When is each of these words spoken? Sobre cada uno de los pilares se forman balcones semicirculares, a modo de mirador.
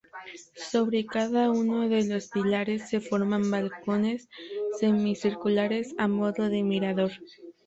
Sobre 0.71 1.05
cada 1.05 1.51
uno 1.51 1.87
de 1.87 2.03
los 2.07 2.27
pilares 2.29 2.89
se 2.89 2.99
forman 3.01 3.51
balcones 3.51 4.29
semicirculares, 4.79 5.93
a 5.99 6.07
modo 6.07 6.49
de 6.49 6.63
mirador. 6.63 7.11